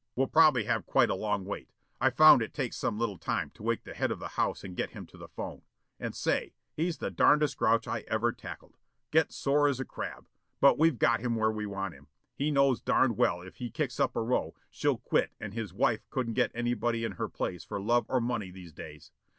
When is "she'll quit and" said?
14.71-15.53